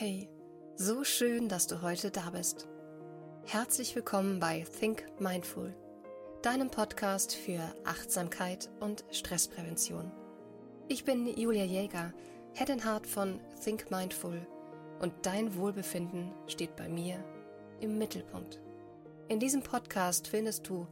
[0.00, 0.28] Hey,
[0.76, 2.68] so schön, dass du heute da bist.
[3.46, 5.74] Herzlich willkommen bei Think Mindful,
[6.40, 10.12] deinem Podcast für Achtsamkeit und Stressprävention.
[10.86, 12.12] Ich bin Julia Jäger,
[12.54, 14.46] Head and Heart von Think Mindful
[15.00, 17.16] und dein Wohlbefinden steht bei mir
[17.80, 18.60] im Mittelpunkt.
[19.26, 20.86] In diesem Podcast findest du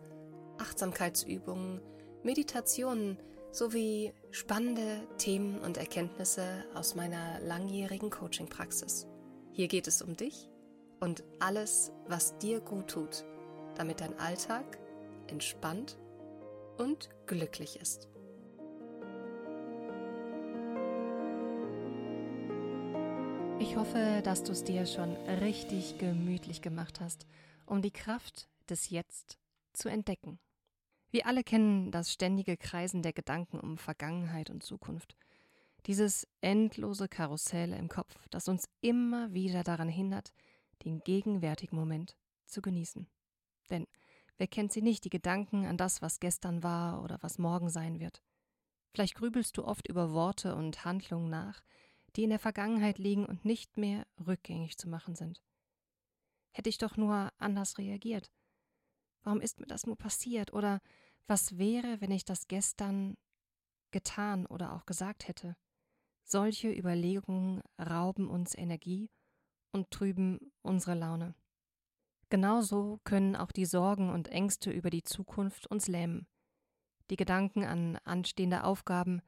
[0.58, 1.80] Achtsamkeitsübungen,
[2.24, 3.18] Meditationen
[3.52, 9.06] sowie spannende Themen und Erkenntnisse aus meiner langjährigen Coaching-Praxis.
[9.52, 10.50] Hier geht es um dich
[11.00, 13.24] und alles, was dir gut tut,
[13.74, 14.78] damit dein Alltag
[15.28, 15.98] entspannt
[16.78, 18.08] und glücklich ist.
[23.58, 27.26] Ich hoffe, dass du es dir schon richtig gemütlich gemacht hast,
[27.64, 29.38] um die Kraft des Jetzt
[29.72, 30.38] zu entdecken.
[31.16, 35.16] Wir alle kennen das ständige Kreisen der Gedanken um Vergangenheit und Zukunft.
[35.86, 40.34] Dieses endlose Karussell im Kopf, das uns immer wieder daran hindert,
[40.84, 43.06] den gegenwärtigen Moment zu genießen.
[43.70, 43.86] Denn
[44.36, 47.98] wer kennt sie nicht, die Gedanken an das, was gestern war oder was morgen sein
[47.98, 48.20] wird?
[48.92, 51.62] Vielleicht grübelst du oft über Worte und Handlungen nach,
[52.16, 55.42] die in der Vergangenheit liegen und nicht mehr rückgängig zu machen sind.
[56.50, 58.30] Hätte ich doch nur anders reagiert,
[59.26, 60.52] Warum ist mir das nur passiert?
[60.52, 60.80] Oder
[61.26, 63.16] was wäre, wenn ich das gestern
[63.90, 65.56] getan oder auch gesagt hätte?
[66.24, 69.10] Solche Überlegungen rauben uns Energie
[69.72, 71.34] und trüben unsere Laune.
[72.28, 76.26] Genauso können auch die Sorgen und Ängste über die Zukunft uns lähmen.
[77.10, 79.22] Die Gedanken an anstehende Aufgaben,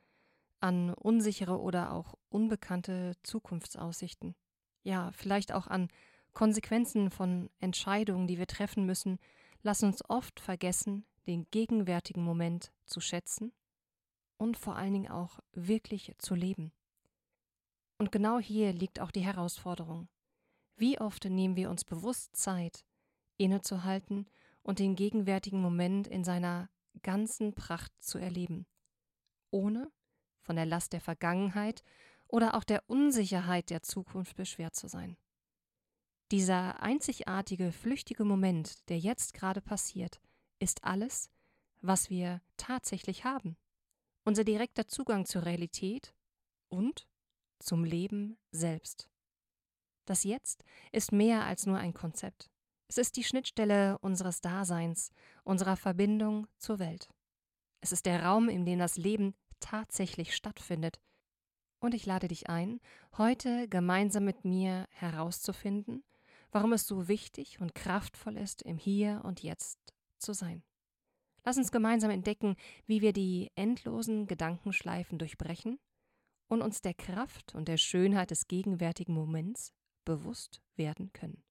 [0.60, 4.34] an unsichere oder auch unbekannte Zukunftsaussichten.
[4.82, 5.88] Ja, vielleicht auch an
[6.32, 9.18] Konsequenzen von Entscheidungen, die wir treffen müssen,
[9.62, 13.52] lassen uns oft vergessen, den gegenwärtigen Moment zu schätzen
[14.38, 16.72] und vor allen Dingen auch wirklich zu leben.
[17.98, 20.08] Und genau hier liegt auch die Herausforderung.
[20.76, 22.84] Wie oft nehmen wir uns bewusst Zeit,
[23.36, 24.26] innezuhalten
[24.62, 26.70] und den gegenwärtigen Moment in seiner
[27.02, 28.66] ganzen Pracht zu erleben,
[29.50, 29.90] ohne
[30.40, 31.82] von der Last der Vergangenheit
[32.26, 35.16] oder auch der Unsicherheit der Zukunft beschwert zu sein.
[36.30, 40.20] Dieser einzigartige, flüchtige Moment, der jetzt gerade passiert,
[40.58, 41.30] ist alles,
[41.80, 43.56] was wir tatsächlich haben.
[44.24, 46.14] Unser direkter Zugang zur Realität
[46.68, 47.08] und
[47.58, 49.08] zum Leben selbst.
[50.04, 52.50] Das Jetzt ist mehr als nur ein Konzept.
[52.88, 55.10] Es ist die Schnittstelle unseres Daseins,
[55.44, 57.08] unserer Verbindung zur Welt.
[57.80, 60.98] Es ist der Raum, in dem das Leben tatsächlich stattfindet.
[61.80, 62.80] Und ich lade dich ein,
[63.16, 66.02] heute gemeinsam mit mir herauszufinden,
[66.50, 69.78] warum es so wichtig und kraftvoll ist, im Hier und Jetzt
[70.18, 70.62] zu sein.
[71.44, 72.56] Lass uns gemeinsam entdecken,
[72.86, 75.78] wie wir die endlosen Gedankenschleifen durchbrechen
[76.48, 79.72] und uns der Kraft und der Schönheit des gegenwärtigen Moments
[80.04, 81.42] bewusst werden können.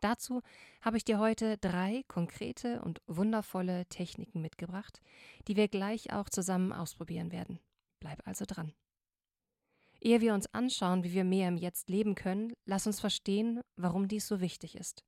[0.00, 0.42] Dazu
[0.80, 5.00] habe ich dir heute drei konkrete und wundervolle Techniken mitgebracht,
[5.48, 7.58] die wir gleich auch zusammen ausprobieren werden.
[7.98, 8.72] Bleib also dran.
[10.00, 14.06] Ehe wir uns anschauen, wie wir mehr im Jetzt leben können, lass uns verstehen, warum
[14.06, 15.04] dies so wichtig ist.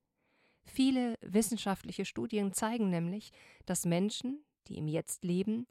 [0.65, 3.32] Viele wissenschaftliche Studien zeigen nämlich,
[3.66, 5.66] dass Menschen, die im Jetzt leben,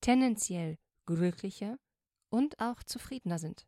[0.00, 1.78] tendenziell glücklicher
[2.28, 3.66] und auch zufriedener sind.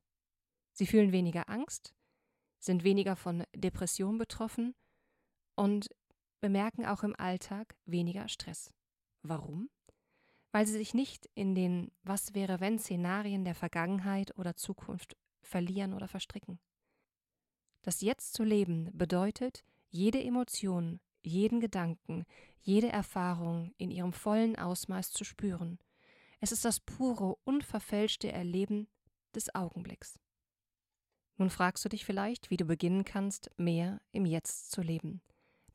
[0.72, 1.94] Sie fühlen weniger Angst,
[2.58, 4.74] sind weniger von Depression betroffen
[5.54, 5.88] und
[6.40, 8.72] bemerken auch im Alltag weniger Stress.
[9.22, 9.68] Warum?
[10.56, 15.92] weil sie sich nicht in den Was wäre wenn Szenarien der Vergangenheit oder Zukunft verlieren
[15.92, 16.58] oder verstricken.
[17.82, 19.66] Das Jetzt zu leben bedeutet,
[19.96, 22.24] jede Emotion, jeden Gedanken,
[22.60, 25.78] jede Erfahrung in ihrem vollen Ausmaß zu spüren.
[26.40, 28.88] Es ist das pure, unverfälschte Erleben
[29.34, 30.18] des Augenblicks.
[31.36, 35.20] Nun fragst du dich vielleicht, wie du beginnen kannst, mehr im Jetzt zu leben.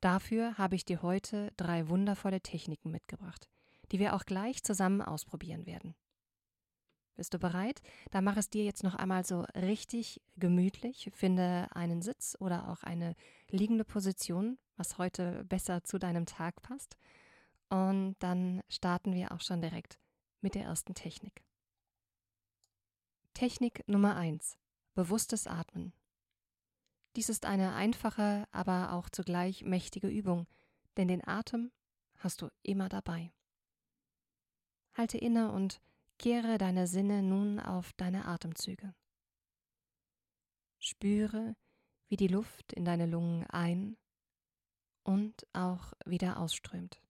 [0.00, 3.48] Dafür habe ich dir heute drei wundervolle Techniken mitgebracht
[3.92, 5.94] die wir auch gleich zusammen ausprobieren werden.
[7.14, 7.82] Bist du bereit?
[8.10, 11.10] Dann mach es dir jetzt noch einmal so richtig gemütlich.
[11.14, 13.14] Finde einen Sitz oder auch eine
[13.50, 16.96] liegende Position, was heute besser zu deinem Tag passt.
[17.68, 19.98] Und dann starten wir auch schon direkt
[20.40, 21.42] mit der ersten Technik.
[23.34, 24.58] Technik Nummer 1.
[24.94, 25.92] Bewusstes Atmen.
[27.16, 30.46] Dies ist eine einfache, aber auch zugleich mächtige Übung,
[30.96, 31.72] denn den Atem
[32.18, 33.32] hast du immer dabei.
[34.94, 35.80] Halte inne und
[36.22, 38.94] kehre deine Sinne nun auf deine Atemzüge.
[40.78, 41.56] Spüre,
[42.08, 43.96] wie die Luft in deine Lungen ein
[45.02, 47.02] und auch wieder ausströmt.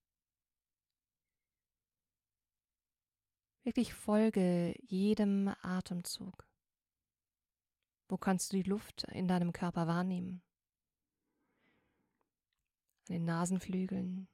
[3.65, 6.49] Wirklich folge jedem Atemzug.
[8.09, 10.43] Wo kannst du die Luft in deinem Körper wahrnehmen?
[13.09, 14.27] An den Nasenflügeln,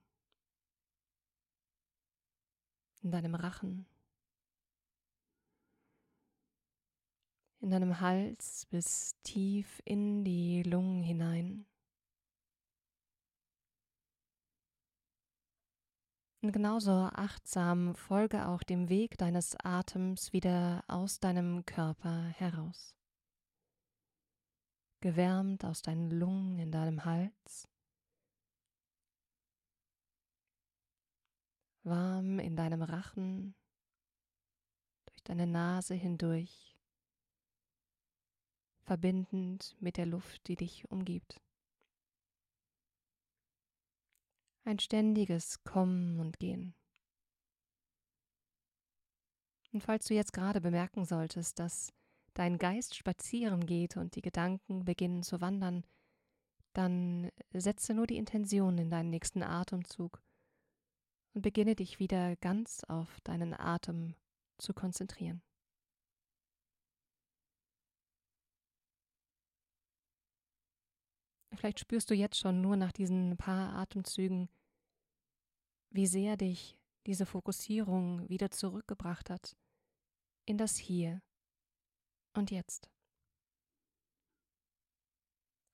[3.03, 3.89] in deinem Rachen,
[7.69, 11.67] in deinem Hals bis tief in die Lungen hinein.
[16.41, 22.95] Und genauso achtsam folge auch dem Weg deines Atems wieder aus deinem Körper heraus.
[25.01, 27.69] Gewärmt aus deinen Lungen in deinem Hals,
[31.83, 33.55] warm in deinem Rachen,
[35.05, 36.78] durch deine Nase hindurch,
[38.89, 41.41] verbindend mit der Luft, die dich umgibt.
[44.69, 46.75] ein ständiges Kommen und Gehen.
[49.73, 51.93] Und falls du jetzt gerade bemerken solltest, dass
[52.35, 55.85] dein Geist spazieren geht und die Gedanken beginnen zu wandern,
[56.75, 60.23] dann setze nur die Intention in deinen nächsten Atemzug
[61.35, 64.15] und beginne dich wieder ganz auf deinen Atem
[64.59, 65.43] zu konzentrieren.
[71.59, 74.49] Vielleicht spürst du jetzt schon nur nach diesen paar Atemzügen,
[75.91, 79.57] wie sehr dich diese Fokussierung wieder zurückgebracht hat
[80.45, 81.21] in das Hier
[82.33, 82.89] und Jetzt.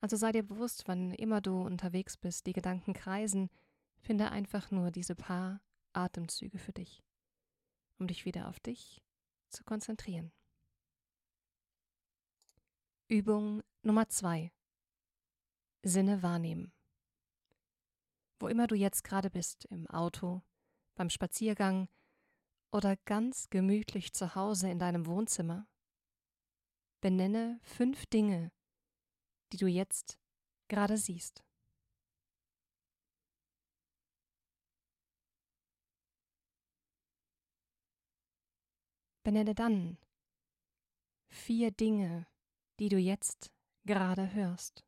[0.01, 3.51] Also sei dir bewusst, wann immer du unterwegs bist, die Gedanken kreisen,
[4.01, 5.61] finde einfach nur diese paar
[5.93, 7.05] Atemzüge für dich,
[7.99, 9.03] um dich wieder auf dich
[9.51, 10.33] zu konzentrieren.
[13.09, 14.51] Übung Nummer zwei:
[15.85, 16.73] Sinne wahrnehmen
[18.45, 20.43] wo immer du jetzt gerade bist, im Auto,
[20.97, 21.89] beim Spaziergang
[22.73, 25.67] oder ganz gemütlich zu Hause in deinem Wohnzimmer,
[27.01, 28.53] benenne fünf Dinge,
[29.53, 30.19] die du jetzt
[30.69, 31.43] gerade siehst.
[39.23, 39.97] Benenne dann
[41.31, 42.27] vier Dinge,
[42.79, 43.51] die du jetzt
[43.87, 44.85] gerade hörst.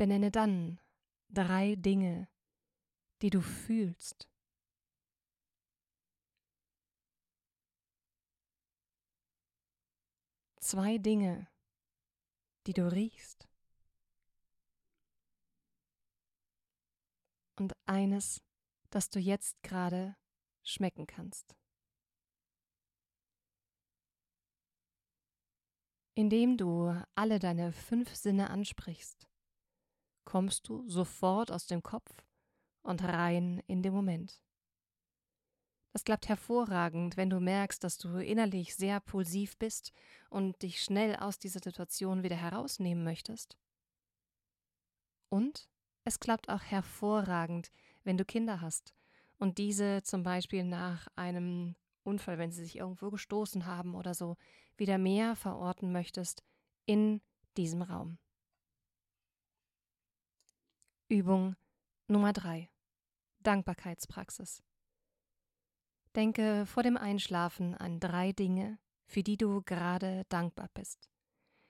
[0.00, 0.80] Benenne dann
[1.28, 2.26] drei Dinge,
[3.20, 4.30] die du fühlst.
[10.58, 11.48] Zwei Dinge,
[12.66, 13.46] die du riechst.
[17.56, 18.40] Und eines,
[18.88, 20.16] das du jetzt gerade
[20.62, 21.54] schmecken kannst.
[26.14, 29.29] Indem du alle deine fünf Sinne ansprichst,
[30.30, 32.22] kommst du sofort aus dem Kopf
[32.82, 34.40] und rein in den Moment.
[35.92, 39.92] Das klappt hervorragend, wenn du merkst, dass du innerlich sehr pulsiv bist
[40.28, 43.58] und dich schnell aus dieser Situation wieder herausnehmen möchtest.
[45.30, 45.68] Und
[46.04, 47.72] es klappt auch hervorragend,
[48.04, 48.94] wenn du Kinder hast
[49.38, 51.74] und diese zum Beispiel nach einem
[52.04, 54.36] Unfall, wenn sie sich irgendwo gestoßen haben oder so,
[54.76, 56.44] wieder mehr verorten möchtest
[56.86, 57.20] in
[57.56, 58.18] diesem Raum.
[61.10, 61.56] Übung
[62.06, 62.70] Nummer 3.
[63.40, 64.62] Dankbarkeitspraxis.
[66.14, 71.10] Denke vor dem Einschlafen an drei Dinge, für die du gerade dankbar bist.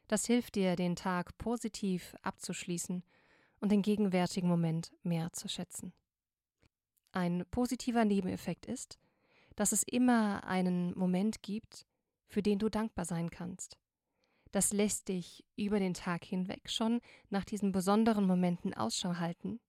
[0.09, 3.03] Das hilft dir, den Tag positiv abzuschließen
[3.61, 5.95] und den gegenwärtigen Moment mehr zu schätzen.
[7.13, 8.99] Ein positiver Nebeneffekt ist,
[9.57, 11.87] dass es immer einen Moment gibt,
[12.27, 13.79] für den du dankbar sein kannst
[14.53, 19.61] das lässt dich über den Tag hinweg schon nach diesen besonderen Momenten Ausschau halten,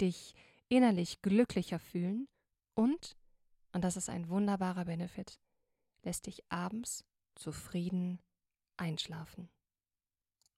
[0.00, 0.34] dich
[0.68, 2.28] innerlich glücklicher fühlen
[2.74, 3.16] und,
[3.72, 5.40] und das ist ein wunderbarer Benefit,
[6.02, 8.20] lässt dich abends zufrieden
[8.76, 9.48] einschlafen.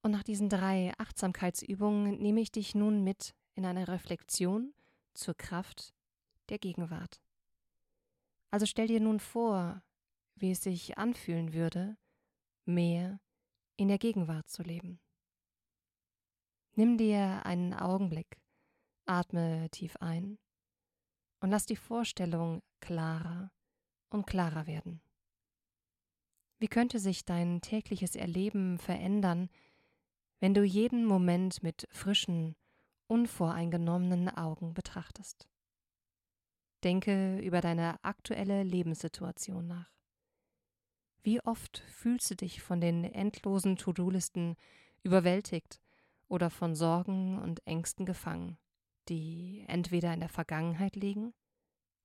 [0.02, 4.72] Und nach diesen drei Achtsamkeitsübungen nehme ich dich nun mit in eine Reflexion
[5.14, 5.94] zur Kraft
[6.48, 7.20] der Gegenwart.
[8.50, 9.82] Also stell dir nun vor,
[10.36, 11.96] wie es sich anfühlen würde,
[12.64, 13.20] mehr
[13.76, 15.00] in der Gegenwart zu leben.
[16.74, 18.38] Nimm dir einen Augenblick,
[19.06, 20.38] atme tief ein
[21.40, 23.50] und lass die Vorstellung klarer
[24.10, 25.00] und klarer werden.
[26.58, 29.50] Wie könnte sich dein tägliches Erleben verändern,
[30.40, 32.56] wenn du jeden Moment mit frischen,
[33.08, 35.48] unvoreingenommenen Augen betrachtest?
[36.84, 39.95] Denke über deine aktuelle Lebenssituation nach.
[41.26, 44.54] Wie oft fühlst du dich von den endlosen To-Do-Listen
[45.02, 45.80] überwältigt
[46.28, 48.58] oder von Sorgen und Ängsten gefangen,
[49.08, 51.34] die entweder in der Vergangenheit liegen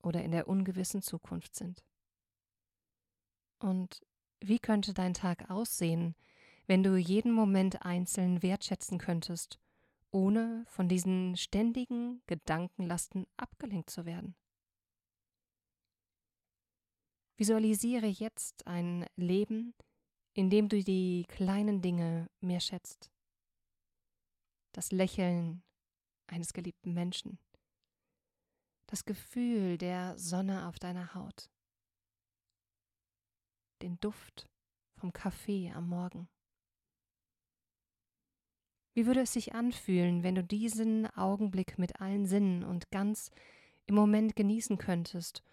[0.02, 1.84] oder in der ungewissen Zukunft sind?
[3.60, 4.02] Und
[4.40, 6.16] wie könnte dein Tag aussehen,
[6.66, 9.60] wenn du jeden Moment einzeln wertschätzen könntest,
[10.10, 14.34] ohne von diesen ständigen Gedankenlasten abgelenkt zu werden?
[17.38, 19.74] Visualisiere jetzt ein Leben,
[20.34, 23.12] in dem du die kleinen Dinge mehr schätzt.
[24.74, 25.64] Das Lächeln
[26.28, 27.40] eines geliebten Menschen.
[28.88, 31.50] Das Gefühl der Sonne auf deiner Haut.
[33.82, 34.48] Den Duft
[34.96, 36.30] vom Kaffee am Morgen.
[38.94, 43.32] Wie würde es sich anfühlen, wenn du diesen Augenblick mit allen Sinnen und ganz
[43.88, 45.44] im Moment genießen könntest,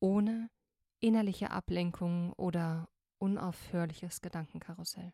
[0.00, 0.50] ohne
[1.00, 2.88] innerliche Ablenkung oder
[3.18, 5.12] unaufhörliches Gedankenkarussell?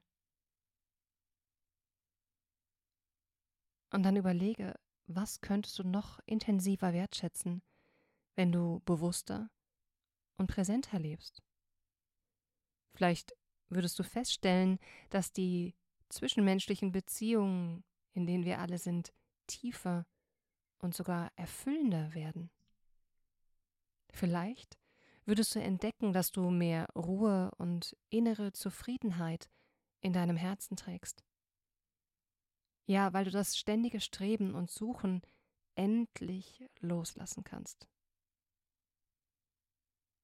[3.90, 4.74] Und dann überlege,
[5.06, 7.62] was könntest du noch intensiver wertschätzen,
[8.34, 9.50] wenn du bewusster
[10.36, 11.42] und präsenter lebst?
[12.94, 13.34] Vielleicht
[13.68, 14.78] würdest du feststellen,
[15.10, 15.74] dass die
[16.08, 19.12] zwischenmenschlichen Beziehungen, in denen wir alle sind,
[19.46, 20.06] tiefer
[20.78, 22.50] und sogar erfüllender werden.
[24.10, 24.78] Vielleicht
[25.24, 29.50] würdest du entdecken, dass du mehr Ruhe und innere Zufriedenheit
[30.00, 31.24] in deinem Herzen trägst.
[32.86, 35.22] Ja, weil du das ständige Streben und Suchen
[35.74, 37.88] endlich loslassen kannst.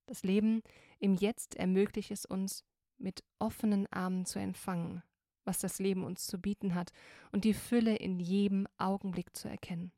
[0.06, 0.62] Das Leben
[0.98, 2.64] im Jetzt ermöglicht es uns,
[2.96, 5.02] mit offenen Armen zu empfangen,
[5.44, 6.92] was das Leben uns zu bieten hat,
[7.30, 9.92] und die Fülle in jedem Augenblick zu erkennen.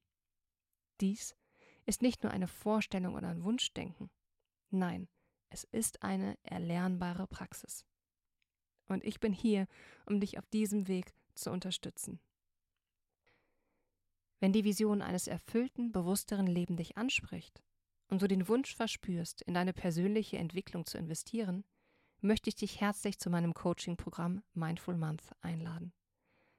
[1.01, 1.35] Dies
[1.87, 4.11] ist nicht nur eine Vorstellung oder ein Wunschdenken.
[4.71, 5.09] Nein,
[5.49, 7.85] es ist eine erlernbare Praxis.
[8.87, 9.67] Und ich bin hier,
[10.07, 12.21] um dich auf diesem Weg zu unterstützen.
[14.39, 17.63] Wenn die Vision eines erfüllten, bewussteren Lebens dich anspricht
[18.09, 21.65] und du den Wunsch verspürst, in deine persönliche Entwicklung zu investieren,
[22.21, 25.93] möchte ich dich herzlich zu meinem Coaching-Programm Mindful Month einladen.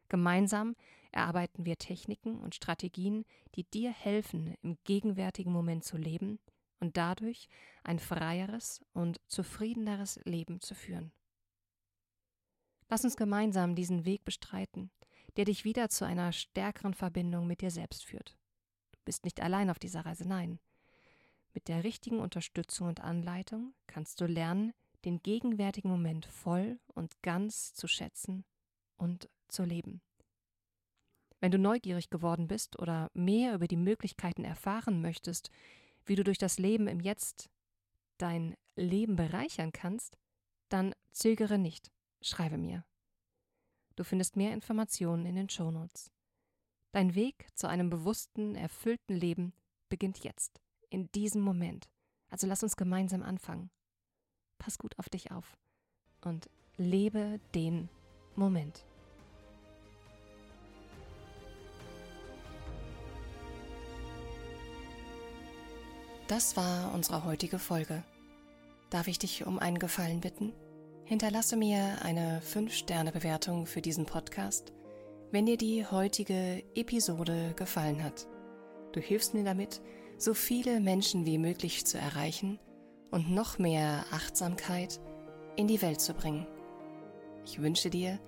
[0.10, 0.76] Gemeinsam
[1.12, 3.26] erarbeiten wir Techniken und Strategien,
[3.56, 6.40] die dir helfen, im gegenwärtigen Moment zu leben
[6.82, 7.48] und dadurch
[7.84, 11.14] ein freieres und zufriedeneres Leben zu führen.
[12.90, 14.92] Lass uns gemeinsam diesen Weg bestreiten
[15.38, 18.38] der dich wieder zu einer stärkeren Verbindung mit dir selbst führt.
[18.92, 20.60] Du bist nicht allein auf dieser Reise, nein.
[21.54, 24.74] Mit der richtigen Unterstützung und Anleitung kannst du lernen,
[25.06, 28.46] den gegenwärtigen Moment voll und ganz zu schätzen
[28.98, 30.02] und zu leben.
[31.40, 35.50] Wenn du neugierig geworden bist oder mehr über die Möglichkeiten erfahren möchtest,
[36.06, 37.50] wie du durch das Leben im Jetzt
[38.18, 40.18] dein Leben bereichern kannst,
[40.70, 41.92] dann zögere nicht,
[42.22, 42.86] schreibe mir.
[43.96, 46.12] Du findest mehr Informationen in den Shownotes.
[46.92, 49.54] Dein Weg zu einem bewussten, erfüllten Leben
[49.90, 51.90] beginnt jetzt, in diesem Moment.
[52.30, 53.70] Also lass uns gemeinsam anfangen.
[54.58, 55.58] Pass gut auf dich auf
[56.22, 57.90] und lebe den
[58.36, 58.86] Moment.
[66.32, 68.06] Das war unsere heutige Folge.
[68.90, 70.54] Darf ich dich um einen Gefallen bitten?
[71.04, 74.72] Hinterlasse mir eine 5-Sterne-Bewertung für diesen Podcast,
[75.32, 78.28] wenn dir die heutige Episode gefallen hat.
[78.94, 79.82] Du hilfst mir damit,
[80.18, 82.60] so viele Menschen wie möglich zu erreichen
[83.12, 85.02] und noch mehr Achtsamkeit
[85.58, 86.48] in die Welt zu bringen.
[87.46, 88.22] Ich wünsche dir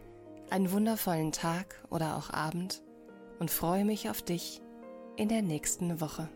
[0.50, 2.83] einen wundervollen Tag oder auch Abend
[3.39, 4.60] und freue mich auf dich
[5.15, 6.27] in der nächsten Woche.